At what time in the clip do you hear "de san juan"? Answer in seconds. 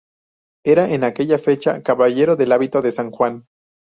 2.81-3.45